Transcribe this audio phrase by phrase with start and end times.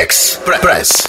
[0.00, 1.08] Express.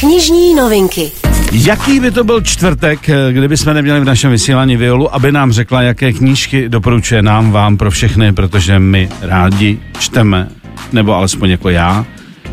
[0.00, 1.12] Knižní novinky.
[1.52, 5.52] Jaký by to byl čtvrtek, eh, kdyby jsme neměli v našem vysílání Violu, aby nám
[5.52, 10.48] řekla, jaké knížky doporučuje nám, vám, pro všechny, protože my rádi čteme,
[10.92, 12.06] nebo alespoň jako já,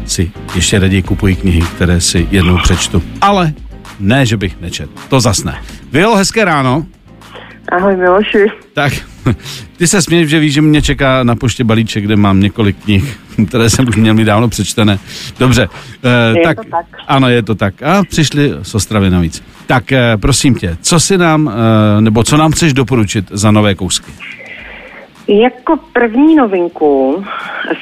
[0.05, 3.03] si ještě raději kupuji knihy, které si jednou přečtu.
[3.21, 3.53] Ale
[3.99, 4.89] ne, že bych nečet.
[5.09, 5.61] To zas ne.
[5.91, 6.85] Violo, hezké ráno.
[7.71, 8.45] Ahoj Miloši.
[8.73, 8.93] Tak,
[9.77, 13.19] ty se směješ, že víš, že mě čeká na poště balíček, kde mám několik knih,
[13.47, 14.99] které jsem už měl mít dávno přečtené.
[15.39, 15.69] Dobře.
[16.35, 16.85] Je to tak.
[17.07, 17.83] Ano, je to tak.
[17.83, 19.43] A přišli z Ostravy navíc.
[19.67, 21.51] Tak eh, prosím tě, co si nám,
[21.97, 24.11] eh, nebo co nám chceš doporučit za nové kousky?
[25.27, 27.23] Jako první novinku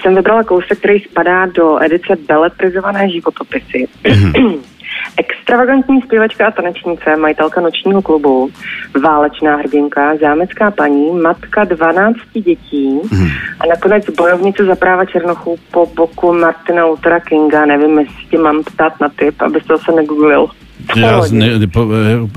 [0.02, 3.88] jsem vybrala kousek, který spadá do edice Beletrizované životopisy.
[5.18, 8.50] Extravagantní zpěvačka a tanečnice, majitelka nočního klubu,
[9.04, 13.00] válečná hrdinka, zámecká paní, matka 12 dětí
[13.60, 17.66] a nakonec bojovnice za práva Černochů po boku Martina Luthera Kinga.
[17.66, 20.48] Nevím, jestli tě mám ptát na tip, abys to se negooglil.
[20.96, 21.88] Já, ne, po,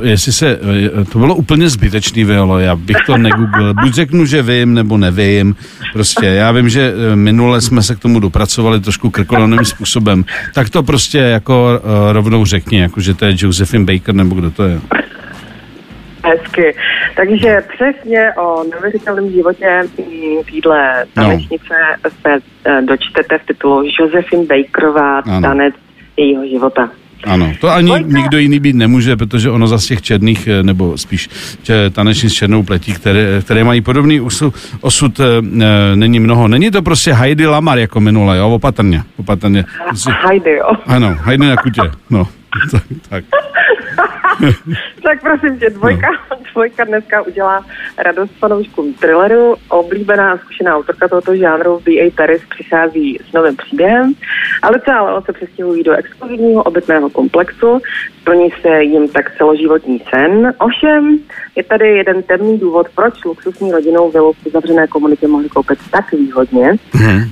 [0.03, 0.59] eh, jestli se,
[1.01, 3.75] eh, to bylo úplně zbytečný, Violo, já bych to negooglil.
[3.75, 5.57] Buď řeknu, že vím, nebo nevím.
[5.93, 10.25] Prostě já vím, že eh, minule jsme se k tomu dopracovali trošku krkoloným způsobem.
[10.55, 11.81] Tak to prostě jako
[12.13, 14.81] rovnou řekni, jako že to je Josephine Baker, nebo kdo to je.
[16.27, 16.75] Hezky.
[17.17, 21.75] Takže přesně o neuvěřitelném životě mm, týhle tanečnice
[22.23, 25.41] se eh, dočtete v titulu Josephine Bakerová, Ano.
[25.49, 25.75] tanec
[26.17, 26.91] jejího života.
[27.27, 28.19] Ano, to ani Dvojka.
[28.19, 31.29] nikdo jiný být nemůže, protože ono za těch černých, eh, nebo spíš
[31.63, 35.25] tě, tanečnic s černou pletí, které, které mají podobný usu, osud, eh,
[35.63, 36.49] eh, není mnoho.
[36.49, 39.65] Není to prostě Heidi Lamar jako minule, jo, opatrně, opatrně.
[39.89, 40.71] Prostě- Heidi, jo.
[40.87, 42.29] Ano, Heidi na kutě, no.
[42.71, 43.25] tak, tak.
[45.03, 46.37] tak prosím tě, dvojka, No.
[46.55, 47.65] dvojka dneska udělá
[48.05, 49.57] radost fanouškům thrilleru.
[49.69, 52.11] Oblíbená a zkušená autorka tohoto žánru B.A.
[52.17, 54.13] Paris přichází s novým příběhem,
[54.63, 57.81] ale celé se přestěhují do exkluzivního obytného komplexu,
[58.21, 60.53] splní se jim tak celoživotní sen.
[60.59, 61.19] Ovšem,
[61.57, 66.13] je tady jeden temný důvod, proč luxusní rodinou vilu v uzavřené komunitě mohli koupit tak
[66.13, 66.77] výhodně.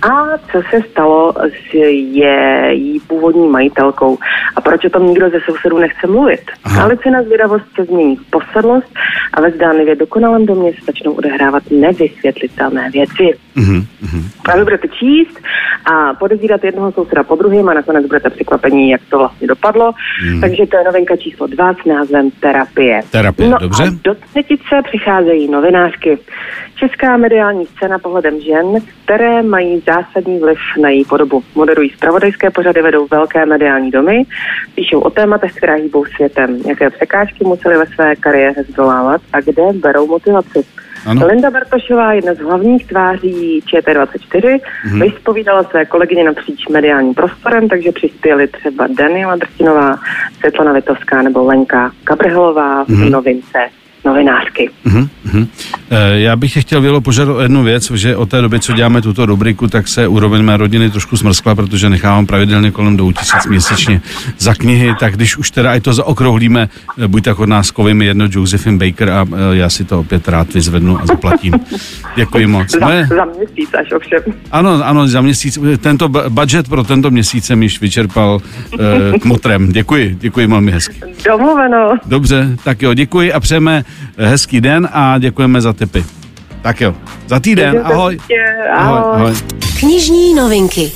[0.03, 1.33] A co se stalo
[1.71, 4.19] s její původní majitelkou
[4.57, 6.41] a proč o tom nikdo ze sousedů nechce mluvit.
[6.65, 6.83] Aha.
[6.83, 8.93] Ale na zvědavost se změní v posedlost
[9.33, 13.39] a ve zdánlivě dokonalém domě se začnou odehrávat nevysvětlitelné věci.
[13.55, 14.23] Mhm, mhm.
[14.49, 15.41] A vy budete číst
[15.85, 19.93] a podezírat jednoho souseda po druhém a nakonec budete překvapení, jak to vlastně dopadlo.
[20.25, 20.41] Mhm.
[20.41, 23.01] Takže to je novinka číslo dva s názvem Terapie.
[23.11, 23.83] Terapie, no dobře.
[23.83, 26.19] A do třetice přicházejí novinářky.
[26.77, 28.67] Česká mediální scéna pohledem žen,
[29.05, 31.43] které mají zásadní vliv na její podobu.
[31.55, 34.25] Moderují zpravodajské pořady, vedou velké mediální domy,
[34.75, 39.63] píšou o tématech, která hýbou světem, jaké překážky museli ve své kariéře zdolávat a kde
[39.73, 40.65] berou motivaci.
[41.07, 41.27] Ano.
[41.27, 45.03] Linda Bartošová, jedna z hlavních tváří ČT24, mm-hmm.
[45.03, 49.97] vyspovídala své kolegyně napříč mediálním prostorem, takže přispěli třeba Daniela Drtinová,
[50.39, 53.59] Světlana Vitovská nebo Lenka Kabrhelová v novince
[54.05, 54.71] novinářky.
[54.85, 55.09] Mhm.
[55.91, 58.73] Eh, Já bych tě chtěl Vělo požádat o jednu věc, že od té doby, co
[58.73, 63.13] děláme tuto rubriku, tak se úroveň mé rodiny trošku smrskla, protože nechávám pravidelně kolem dvou
[63.13, 64.01] tisíc měsíčně
[64.39, 68.03] za knihy, tak když už teda i to zaokrouhlíme, eh, buď tak od nás kovím
[68.03, 71.55] jedno Josephine Baker a eh, já si to opět rád vyzvednu a zaplatím.
[72.17, 72.71] Děkuji moc.
[72.71, 74.19] Za, Moje, za měsíc až ovšem.
[74.53, 75.59] ano, ano, za měsíc.
[75.81, 78.41] Tento bu- budget pro tento měsíc jsem již vyčerpal
[79.15, 79.73] eh, kmotrem.
[79.73, 81.01] Děkuji, děkuji velmi hezky.
[81.29, 81.97] Domluveno.
[82.07, 83.85] Dobře, tak jo, děkuji a přejeme
[84.19, 86.05] hezký den a děkujeme za tipy.
[86.63, 86.95] Tak jo,
[87.27, 88.19] za týden, Ahoj.
[88.77, 89.35] Ahoj, ahoj.
[89.79, 90.93] Knižní novinky.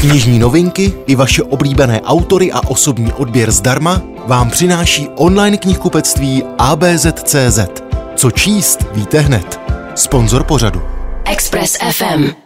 [0.00, 7.58] Knižní novinky i vaše oblíbené autory a osobní odběr zdarma vám přináší online knihkupectví ABZ.cz.
[8.16, 9.60] Co číst, víte hned.
[9.94, 10.82] Sponzor pořadu.
[11.24, 12.43] Express FM.